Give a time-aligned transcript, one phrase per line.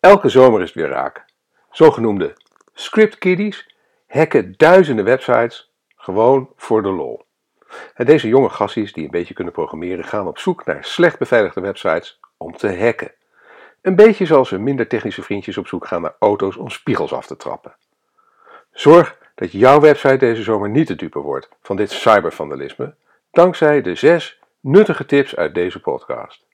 [0.00, 1.24] Elke zomer is het weer raak.
[1.70, 2.32] Zogenoemde
[2.72, 3.74] script kiddies
[4.06, 7.22] hacken duizenden websites gewoon voor de lol.
[7.94, 11.60] En deze jonge gassies die een beetje kunnen programmeren gaan op zoek naar slecht beveiligde
[11.60, 13.12] websites om te hacken.
[13.82, 17.26] Een beetje zoals we minder technische vriendjes op zoek gaan naar auto's om spiegels af
[17.26, 17.74] te trappen.
[18.72, 22.94] Zorg dat jouw website deze zomer niet de dupe wordt van dit cybervandalisme,
[23.30, 26.48] dankzij de zes nuttige tips uit deze podcast.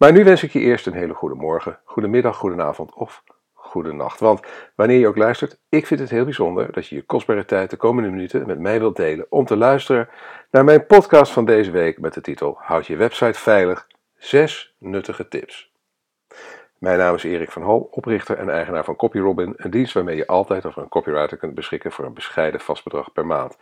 [0.00, 3.22] Maar nu wens ik je eerst een hele goede morgen, goede middag, goede avond of
[3.52, 4.20] goede nacht.
[4.20, 4.40] Want
[4.74, 7.76] wanneer je ook luistert, ik vind het heel bijzonder dat je je kostbare tijd de
[7.76, 10.08] komende minuten met mij wilt delen om te luisteren
[10.50, 13.86] naar mijn podcast van deze week met de titel Houd je website veilig,
[14.16, 15.72] 6 nuttige tips.
[16.78, 20.26] Mijn naam is Erik van Hal, oprichter en eigenaar van CopyRobin, een dienst waarmee je
[20.26, 23.58] altijd over een copywriter kunt beschikken voor een bescheiden vast bedrag per maand.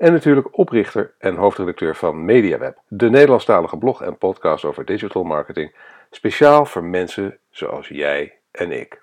[0.00, 5.74] En natuurlijk oprichter en hoofdredacteur van MediaWeb, de Nederlandstalige blog en podcast over digital marketing,
[6.10, 9.02] speciaal voor mensen zoals jij en ik.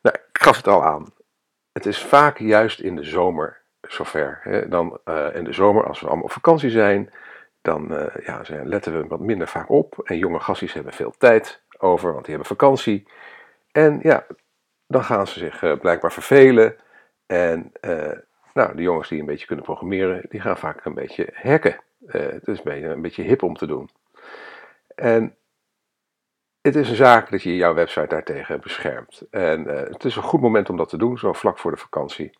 [0.00, 1.12] Nou, ik gaf het al aan.
[1.72, 4.40] Het is vaak juist in de zomer zover.
[4.42, 4.68] Hè?
[4.68, 7.12] Dan uh, in de zomer, als we allemaal op vakantie zijn,
[7.62, 10.00] dan uh, ja, letten we wat minder vaak op.
[10.04, 13.08] En jonge gassies hebben veel tijd over, want die hebben vakantie.
[13.72, 14.26] En ja,
[14.86, 16.76] dan gaan ze zich uh, blijkbaar vervelen.
[17.32, 18.12] En uh,
[18.54, 21.80] nou, de jongens die een beetje kunnen programmeren, die gaan vaak een beetje hacken.
[22.06, 23.90] het is een beetje, een beetje hip om te doen.
[24.94, 25.34] En
[26.60, 29.22] het is een zaak dat je jouw website daartegen beschermt.
[29.30, 32.32] En het is een goed moment om dat te doen, zo vlak voor de vakantie.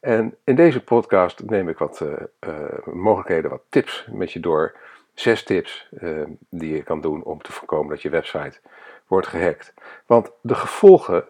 [0.00, 2.12] En in deze podcast neem ik wat uh,
[2.48, 4.76] uh, mogelijkheden, wat tips met je door.
[5.14, 8.60] Zes tips uh, die je kan doen om te voorkomen dat je website
[9.06, 9.74] wordt gehackt.
[10.06, 11.24] Want de gevolgen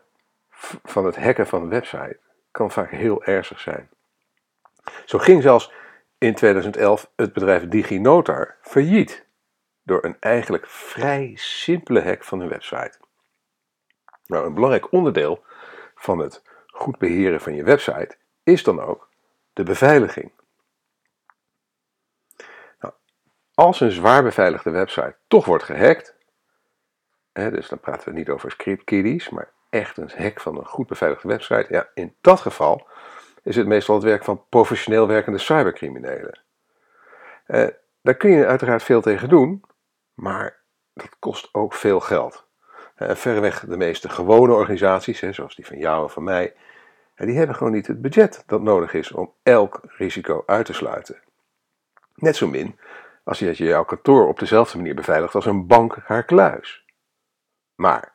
[0.85, 2.19] van het hacken van een website
[2.55, 3.91] kan vaak heel ernstig zijn.
[5.05, 5.73] Zo ging zelfs
[6.19, 9.27] in 2011 het bedrijf DigiNotar failliet
[9.83, 12.99] door een eigenlijk vrij simpele hack van hun website.
[14.27, 15.45] Nou, een belangrijk onderdeel
[15.95, 19.09] van het goed beheren van je website is dan ook
[19.53, 20.33] de beveiliging.
[22.81, 22.95] Nou,
[23.55, 26.15] als een zwaar beveiligde website toch wordt gehackt,
[27.33, 30.67] hè, dus dan praten we niet over script kiddies, maar echt een hack van een
[30.67, 32.87] goed beveiligde website, ja, in dat geval
[33.43, 36.41] is het meestal het werk van professioneel werkende cybercriminelen.
[37.47, 37.67] Eh,
[38.03, 39.65] daar kun je uiteraard veel tegen doen,
[40.15, 40.63] maar
[40.93, 42.47] dat kost ook veel geld.
[42.95, 46.55] Eh, verreweg de meeste gewone organisaties, hè, zoals die van jou en van mij,
[47.15, 50.73] en die hebben gewoon niet het budget dat nodig is om elk risico uit te
[50.73, 51.19] sluiten.
[52.15, 52.79] Net zo min
[53.25, 56.85] als je jouw kantoor op dezelfde manier beveiligt als een bank haar kluis.
[57.75, 58.14] Maar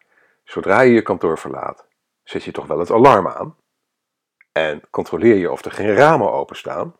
[0.50, 1.88] zodra je je kantoor verlaat,
[2.24, 3.56] zet je toch wel het alarm aan
[4.52, 6.96] en controleer je of er geen ramen openstaan.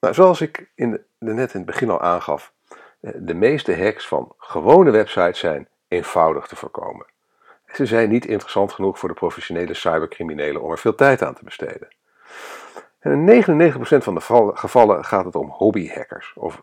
[0.00, 2.52] Nou, zoals ik in de, net in het begin al aangaf,
[3.00, 7.06] eh, de meeste hacks van gewone websites zijn eenvoudig te voorkomen.
[7.66, 11.44] Ze zijn niet interessant genoeg voor de professionele cybercriminelen om er veel tijd aan te
[11.44, 11.88] besteden.
[12.98, 16.62] En in 99% van de gevallen gaat het om hobbyhackers of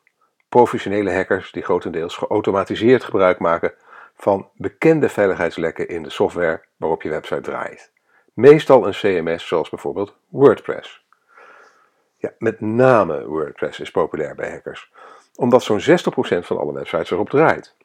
[0.49, 3.73] professionele hackers die grotendeels geautomatiseerd gebruik maken
[4.17, 7.91] van bekende veiligheidslekken in de software waarop je website draait.
[8.33, 11.05] Meestal een CMS zoals bijvoorbeeld WordPress.
[12.17, 14.91] Ja, met name WordPress is populair bij hackers,
[15.35, 15.83] omdat zo'n 60%
[16.45, 17.75] van alle websites erop draait.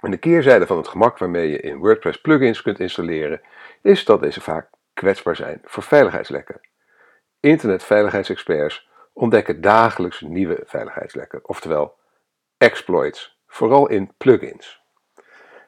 [0.00, 3.40] En de keerzijde van het gemak waarmee je in WordPress plugins kunt installeren,
[3.82, 6.60] is dat deze vaak kwetsbaar zijn voor veiligheidslekken.
[7.40, 11.96] Internetveiligheidsexperts ontdekken dagelijks nieuwe veiligheidslekken, oftewel
[12.58, 14.83] exploits, vooral in plugins.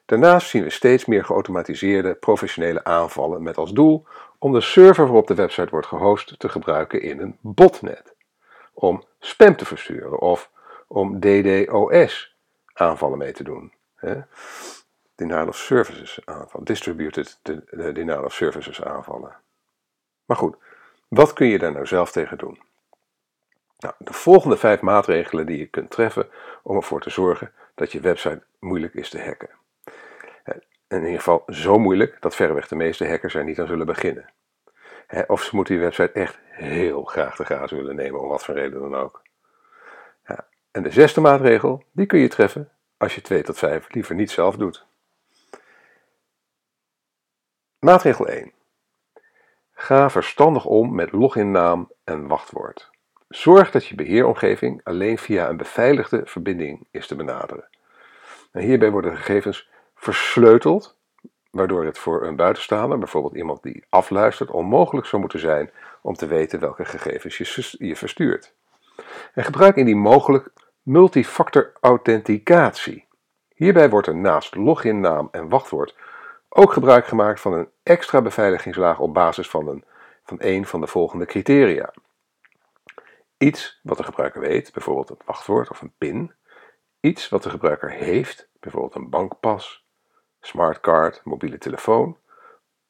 [0.06, 4.06] Daarnaast zien we steeds meer geautomatiseerde professionele aanvallen met als doel
[4.38, 8.14] om de server waarop de website wordt gehost te gebruiken in een botnet,
[8.74, 10.50] om spam te versturen of
[10.86, 12.36] om DDoS
[12.72, 13.72] aanvallen mee te doen.
[13.94, 14.20] Hè?
[15.14, 16.66] Denial of services aanvallen.
[16.66, 17.40] Distributed
[17.92, 19.36] denial of services aanvallen.
[20.24, 20.56] Maar goed,
[21.08, 22.58] wat kun je daar nou zelf tegen doen?
[23.78, 26.28] Nou, de volgende vijf maatregelen die je kunt treffen
[26.62, 29.50] om ervoor te zorgen dat je website moeilijk is te hacken.
[30.88, 34.32] In ieder geval zo moeilijk dat verreweg de meeste hackers er niet aan zullen beginnen.
[35.26, 38.54] Of ze moeten die website echt heel graag te grazen willen nemen, om wat voor
[38.54, 39.22] reden dan ook.
[40.26, 40.46] Ja.
[40.70, 44.30] En de zesde maatregel, die kun je treffen als je 2 tot 5 liever niet
[44.30, 44.86] zelf doet.
[47.78, 48.52] Maatregel 1.
[49.72, 52.90] Ga verstandig om met loginnaam en wachtwoord.
[53.28, 57.68] Zorg dat je beheeromgeving alleen via een beveiligde verbinding is te benaderen.
[58.52, 60.96] En hierbij worden gegevens versleuteld,
[61.50, 65.70] waardoor het voor een buitenstaander, bijvoorbeeld iemand die afluistert, onmogelijk zou moeten zijn
[66.02, 67.36] om te weten welke gegevens
[67.78, 68.54] je verstuurt.
[69.34, 70.52] En gebruik indien mogelijk
[70.82, 73.06] multifactor authenticatie.
[73.54, 75.96] Hierbij wordt er naast loginnaam en wachtwoord
[76.48, 79.84] ook gebruik gemaakt van een extra beveiligingslaag op basis van een
[80.24, 81.92] van een van de volgende criteria.
[83.38, 86.32] Iets wat de gebruiker weet, bijvoorbeeld het wachtwoord of een PIN.
[87.00, 89.85] Iets wat de gebruiker heeft, bijvoorbeeld een bankpas,
[90.46, 92.16] smartcard, mobiele telefoon.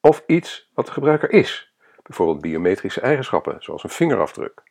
[0.01, 1.73] Of iets wat de gebruiker is,
[2.03, 4.63] bijvoorbeeld biometrische eigenschappen, zoals een vingerafdruk.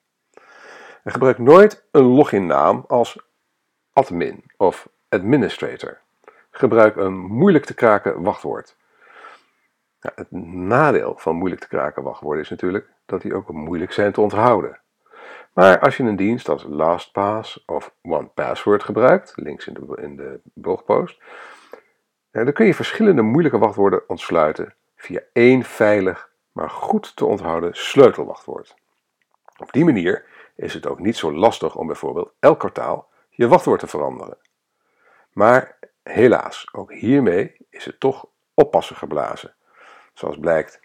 [1.02, 3.18] En gebruik nooit een loginnaam als
[3.92, 5.98] admin of administrator.
[6.50, 8.76] Gebruik een moeilijk te kraken wachtwoord.
[10.00, 14.20] het nadeel van moeilijk te kraken wachtwoorden is natuurlijk dat die ook moeilijk zijn te
[14.20, 14.80] onthouden.
[15.52, 20.40] Maar als je een dienst als LastPass of OnePassword gebruikt, links in de, in de
[20.54, 21.22] blogpost,
[22.44, 28.74] dan kun je verschillende moeilijke wachtwoorden ontsluiten via één veilig, maar goed te onthouden sleutelwachtwoord.
[29.56, 30.24] Op die manier
[30.56, 34.38] is het ook niet zo lastig om bijvoorbeeld elk kwartaal je wachtwoord te veranderen.
[35.32, 39.54] Maar helaas, ook hiermee is het toch oppassen geblazen.
[40.14, 40.80] Zoals blijkt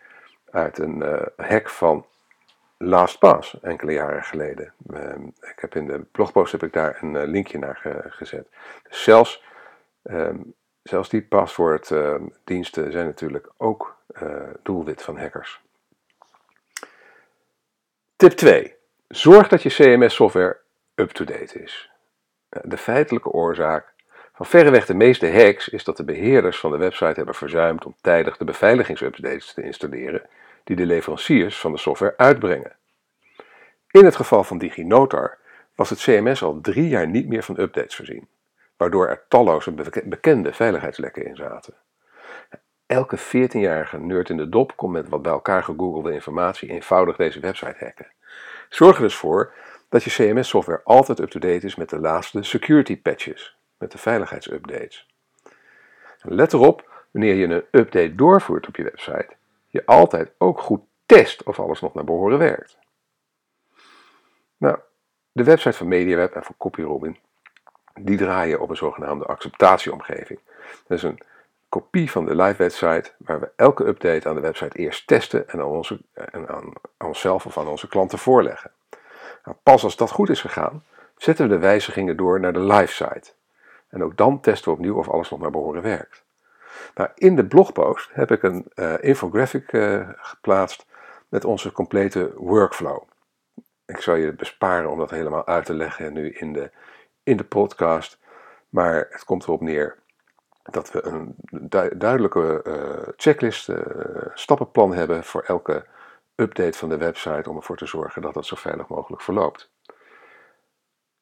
[0.49, 2.05] uit een uh, hack van
[2.77, 4.73] LastPass enkele jaren geleden.
[4.93, 8.47] Ehm, ik heb in de blogpost heb ik daar een uh, linkje naar gezet.
[8.89, 9.43] Dus zelfs,
[10.03, 10.39] ehm,
[10.91, 14.31] zelfs die paswoorddiensten zijn natuurlijk ook uh,
[14.63, 15.61] doelwit van hackers.
[18.15, 18.75] Tip 2.
[19.07, 20.59] Zorg dat je CMS-software
[20.95, 21.91] up-to-date is.
[22.49, 23.93] De feitelijke oorzaak
[24.33, 27.95] van verreweg de meeste hacks is dat de beheerders van de website hebben verzuimd om
[28.01, 30.21] tijdig de beveiligingsupdates te installeren
[30.63, 32.75] die de leveranciers van de software uitbrengen.
[33.91, 35.37] In het geval van DigiNotar
[35.75, 38.27] was het CMS al drie jaar niet meer van updates voorzien,
[38.81, 39.73] waardoor er talloze
[40.05, 41.73] bekende veiligheidslekken in zaten.
[42.85, 47.39] Elke 14-jarige nerd in de dop kon met wat bij elkaar gegoogelde informatie eenvoudig deze
[47.39, 48.11] website hacken.
[48.69, 49.53] Zorg er dus voor
[49.89, 55.07] dat je CMS-software altijd up-to-date is met de laatste security patches, met de veiligheidsupdates.
[56.21, 59.29] Let erop, wanneer je een update doorvoert op je website,
[59.67, 62.77] je altijd ook goed test of alles nog naar behoren werkt.
[64.57, 64.79] Nou,
[65.31, 67.17] de website van MediaWeb en van CopyRobin,
[67.99, 70.39] die draaien op een zogenaamde acceptatieomgeving.
[70.87, 71.19] Dat is een
[71.69, 75.59] kopie van de live website waar we elke update aan de website eerst testen en
[75.59, 78.71] aan, onze, en aan, onszelf of aan onze klanten voorleggen.
[79.45, 80.83] Nou, pas als dat goed is gegaan,
[81.17, 83.31] zetten we de wijzigingen door naar de live site.
[83.89, 86.23] En ook dan testen we opnieuw of alles nog naar behoren werkt.
[86.95, 90.85] Nou, in de blogpost heb ik een uh, infographic uh, geplaatst
[91.29, 93.01] met onze complete workflow.
[93.85, 96.71] Ik zal je besparen om dat helemaal uit te leggen nu in de,
[97.31, 98.19] in de podcast.
[98.69, 99.97] Maar het komt erop neer
[100.63, 101.35] dat we een
[101.97, 103.77] duidelijke uh, checklist, uh,
[104.33, 105.85] stappenplan hebben voor elke
[106.35, 109.71] update van de website om ervoor te zorgen dat dat zo veilig mogelijk verloopt.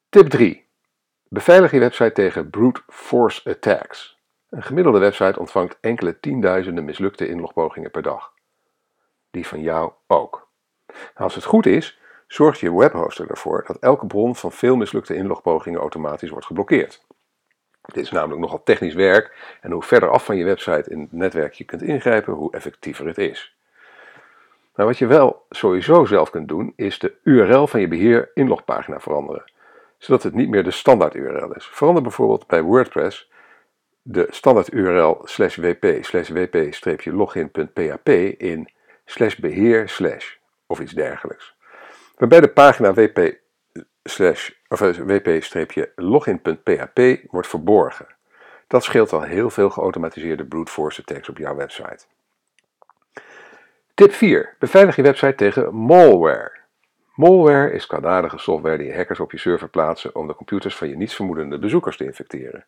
[0.09, 0.67] Tip 3.
[1.27, 4.19] Beveilig je website tegen brute force attacks.
[4.49, 8.33] Een gemiddelde website ontvangt enkele tienduizenden mislukte inlogpogingen per dag.
[9.31, 10.47] Die van jou ook.
[11.15, 15.79] als het goed is, zorgt je webhoster ervoor dat elke bron van veel mislukte inlogpogingen
[15.79, 17.05] automatisch wordt geblokkeerd.
[17.81, 21.11] Dit is namelijk nogal technisch werk en hoe verder af van je website in het
[21.11, 23.55] netwerk je kunt ingrijpen, hoe effectiever het is.
[24.75, 28.99] Nou, wat je wel sowieso zelf kunt doen, is de URL van je beheer inlogpagina
[28.99, 29.51] veranderen,
[29.97, 31.65] zodat het niet meer de standaard URL is.
[31.65, 33.31] Verander bijvoorbeeld bij WordPress
[34.01, 38.69] de standaard URL slash wp slash wp-login.php in
[39.05, 40.35] slash beheer slash
[40.67, 41.57] of iets dergelijks.
[42.19, 43.37] Waarbij de pagina wp
[44.67, 44.89] of eh,
[45.55, 46.99] wp-login.php
[47.31, 48.07] wordt verborgen.
[48.67, 52.05] Dat scheelt al heel veel geautomatiseerde brute force attacks op jouw website.
[53.93, 54.55] Tip 4.
[54.59, 56.57] Beveilig je website tegen malware.
[57.15, 60.95] Malware is kwaadaardige software die hackers op je server plaatsen om de computers van je
[60.95, 62.65] nietsvermoedende bezoekers te infecteren.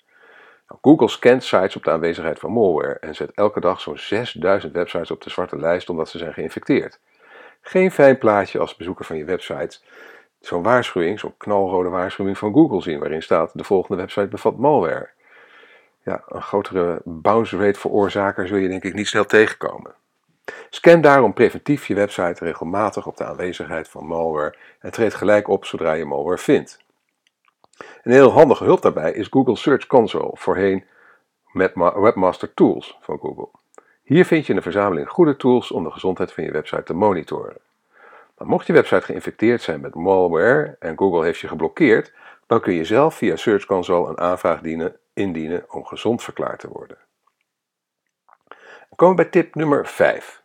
[0.68, 4.74] Nou, Google scant sites op de aanwezigheid van malware en zet elke dag zo'n 6000
[4.74, 7.00] websites op de zwarte lijst omdat ze zijn geïnfecteerd.
[7.62, 9.80] Geen fijn plaatje als bezoeker van je website
[10.40, 15.10] zo'n waarschuwing, zo'n knalrode waarschuwing van Google zien, waarin staat: de volgende website bevat malware.
[16.04, 19.94] Ja, een grotere bounce rate veroorzaker zul je denk ik niet snel tegenkomen.
[20.70, 25.66] Scan daarom preventief je website regelmatig op de aanwezigheid van malware en treed gelijk op
[25.66, 26.80] zodra je malware vindt.
[28.04, 30.86] Een heel handige hulp daarbij is Google Search Console, voorheen
[31.54, 33.61] Webmaster Tools van Google.
[34.02, 37.58] Hier vind je een verzameling goede tools om de gezondheid van je website te monitoren
[38.46, 42.14] mocht je website geïnfecteerd zijn met malware en Google heeft je geblokkeerd,
[42.48, 46.68] dan kun je zelf via Search Console een aanvraag dienen, indienen om gezond verklaard te
[46.68, 46.98] worden.
[48.48, 50.42] Dan komen we bij tip nummer 5.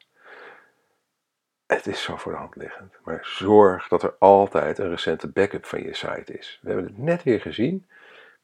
[1.67, 5.65] Het is zo voor de hand liggend, maar zorg dat er altijd een recente backup
[5.65, 6.59] van je site is.
[6.63, 7.87] We hebben het net weer gezien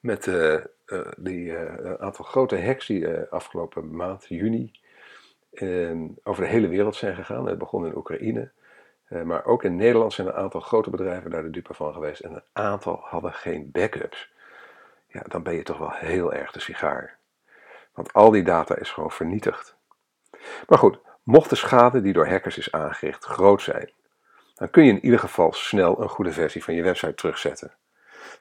[0.00, 0.70] met de
[1.16, 4.72] die, een aantal grote hacks die afgelopen maand, juni,
[6.22, 7.46] over de hele wereld zijn gegaan.
[7.46, 8.50] Het begon in Oekraïne.
[9.24, 12.20] maar ook in Nederland zijn een aantal grote bedrijven daar de dupe van geweest.
[12.20, 14.32] En een aantal hadden geen backups.
[15.06, 17.18] Ja, dan ben je toch wel heel erg de sigaar.
[17.94, 19.76] Want al die data is gewoon vernietigd.
[20.68, 23.90] Maar goed, mocht de schade die door hackers is aangericht groot zijn,
[24.54, 27.72] dan kun je in ieder geval snel een goede versie van je website terugzetten.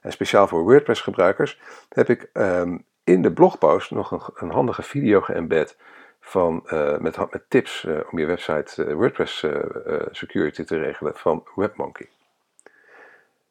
[0.01, 4.81] En speciaal voor WordPress gebruikers heb ik ehm, in de blogpost nog een, een handige
[4.81, 5.77] video geëmbed
[6.21, 9.45] van, uh, met, met, tips uh, om je website uh, WordPress
[10.11, 12.09] security te regelen van WebMonkey.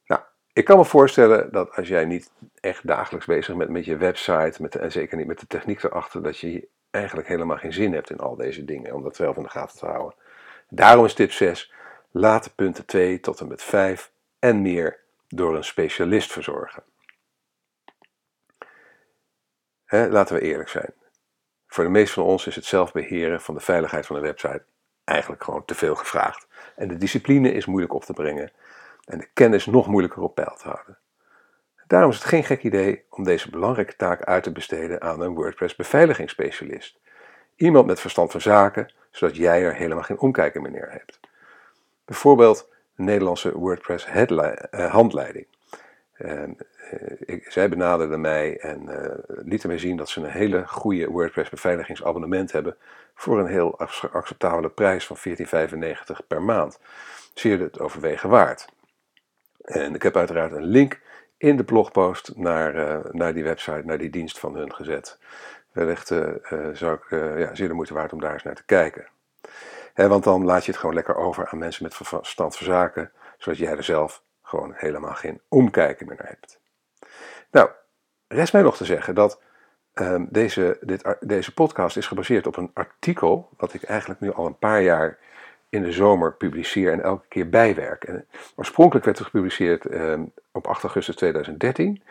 [0.06, 0.20] Nou,
[0.52, 4.62] ik kan me voorstellen dat als jij niet echt dagelijks bezig bent met je website,
[4.62, 8.10] met en zeker niet met de techniek erachter, dat je eigenlijk helemaal geen zin hebt
[8.10, 10.18] in al deze dingen, om dat zelf in de gaten te houden.
[10.68, 11.72] Daarom is tip 6,
[12.10, 14.98] laat de punten 2 tot en met 5 en meer
[15.28, 16.82] door een specialist verzorgen.
[19.88, 20.94] laten we eerlijk zijn.
[21.70, 24.64] Voor de meeste van ons is het zelfbeheren van de veiligheid van een website
[25.04, 26.46] eigenlijk gewoon te veel gevraagd.
[26.76, 28.52] En de discipline is moeilijk op te brengen
[29.04, 30.98] en de kennis nog moeilijker op peil te houden.
[31.86, 35.34] Daarom is het geen gek idee om deze belangrijke taak uit te besteden aan een
[35.34, 36.98] WordPress beveiligingsspecialist.
[37.56, 41.20] Iemand met verstand van zaken, zodat jij er helemaal geen omkijken meer hebt.
[42.04, 45.46] Bijvoorbeeld de Nederlandse WordPress eh, handleiding.
[46.20, 46.56] En,
[46.92, 51.06] uh, ik, zij benaderde mij en uh, lieten mij zien dat ze een hele goede
[51.06, 52.76] WordPress beveiligingsabonnement hebben
[53.14, 53.78] voor een heel
[54.12, 56.78] acceptabele prijs van 14,95 per maand.
[57.34, 58.68] Zeer het overwegen waard.
[59.60, 61.00] En ik heb uiteraard een link
[61.36, 65.18] in de blogpost naar, uh, naar die website, naar die dienst van hun gezet.
[65.72, 66.28] Wellicht uh,
[66.72, 67.04] zou ik
[67.38, 69.08] ja, zeer de moeite waard om daar eens naar te kijken.
[69.94, 73.58] want dan laat je het gewoon lekker over aan mensen met verstand van zaken, zodat
[73.58, 76.60] jij er zelf gewoon helemaal geen omkijken meer naar hebt.
[77.50, 77.70] Nou,
[78.28, 79.40] rest mij nog te zeggen dat
[79.94, 84.46] uh, deze, dit, deze podcast is gebaseerd op een artikel, wat ik eigenlijk nu al
[84.46, 85.18] een paar jaar
[85.68, 88.04] in de zomer publiceer en elke keer bijwerk.
[88.04, 88.26] En
[88.56, 90.20] oorspronkelijk werd het gepubliceerd eh,
[90.52, 92.02] op 8 augustus 2013.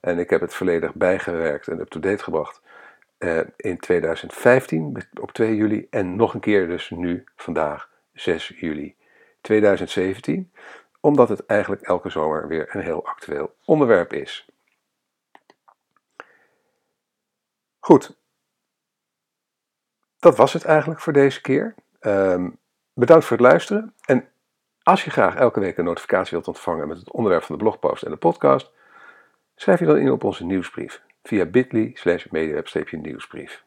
[0.00, 2.60] En ik heb het volledig bijgewerkt en up-to-date gebracht
[3.18, 5.86] eh, in 2015 op 2 juli.
[5.90, 8.96] En nog een keer dus nu, vandaag, 6 juli
[9.40, 10.52] 2017.
[11.06, 14.48] Omdat het eigenlijk elke zomer weer een heel actueel onderwerp is.
[17.78, 18.16] Goed.
[20.18, 21.74] Dat was het eigenlijk voor deze keer.
[22.00, 22.58] Um,
[22.92, 23.94] Bedankt voor het luisteren.
[24.04, 24.28] En
[24.82, 28.02] als je graag elke week een notificatie wilt ontvangen met het onderwerp van de blogpost
[28.02, 28.72] en de podcast,
[29.54, 32.26] schrijf je dan in op onze nieuwsbrief via bit.ly slash
[32.90, 33.64] nieuwsbrief.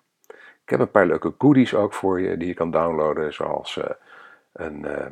[0.64, 3.86] Ik heb een paar leuke goodies ook voor je die je kan downloaden, zoals uh,
[4.54, 5.06] een, uh,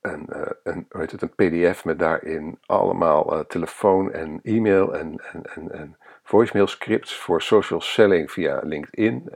[0.00, 0.28] een,
[0.62, 5.72] een, hoe heet het, een pdf met daarin allemaal telefoon en e-mail en, en, en,
[5.72, 9.32] en voicemail scripts voor social selling via LinkedIn.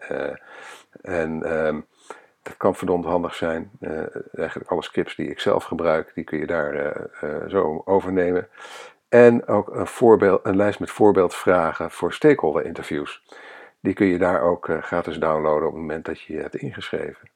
[1.02, 1.86] en um,
[2.42, 3.70] dat kan verdomd handig zijn.
[4.32, 6.96] Eigenlijk alle scripts die ik zelf gebruik, die kun je daar
[7.48, 8.48] zo overnemen.
[9.14, 13.22] En ook een, voorbeeld, een lijst met voorbeeldvragen voor stakeholder interviews.
[13.80, 17.28] Die kun je daar ook gratis downloaden op het moment dat je je hebt ingeschreven.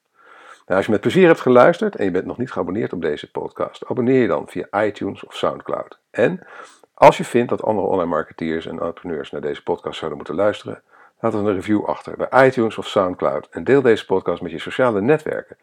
[0.69, 3.31] Nou, als je met plezier hebt geluisterd en je bent nog niet geabonneerd op deze
[3.31, 5.99] podcast, abonneer je dan via iTunes of SoundCloud.
[6.11, 6.47] En
[6.93, 10.83] als je vindt dat andere online marketeers en entrepreneurs naar deze podcast zouden moeten luisteren,
[11.19, 15.01] Laat een review achter bij iTunes of SoundCloud en deel deze podcast met je sociale
[15.01, 15.57] netwerken.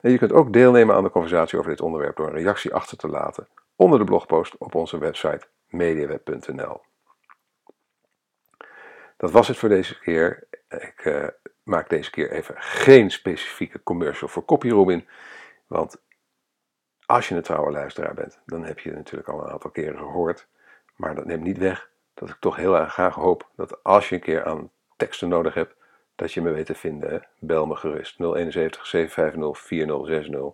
[0.00, 2.96] En je kunt ook deelnemen aan de conversatie over dit onderwerp door een reactie achter
[2.96, 6.80] te laten onder de blogpost op onze website mediaweb.nl.
[9.16, 10.46] Dat was het voor deze keer.
[10.68, 11.26] Ik uh,
[11.70, 15.08] maak deze keer even geen specifieke commercial voor CopyRobin,
[15.66, 16.02] want
[17.06, 19.98] als je een trouwe luisteraar bent, dan heb je het natuurlijk al een aantal keren
[19.98, 20.46] gehoord.
[20.96, 24.14] Maar dat neemt niet weg dat ik toch heel erg graag hoop dat als je
[24.14, 25.74] een keer aan teksten nodig hebt,
[26.14, 27.26] dat je me weet te vinden.
[27.38, 28.18] Bel me gerust.
[28.18, 30.52] 071 750 4060.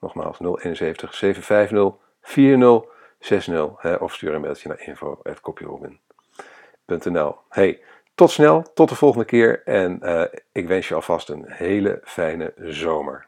[0.00, 3.82] Nogmaals 071 750 4060.
[3.82, 7.82] Hè, of stuur een mailtje naar info.copyrobin.nl Hey,
[8.20, 10.22] tot snel, tot de volgende keer en uh,
[10.52, 13.26] ik wens je alvast een hele fijne zomer.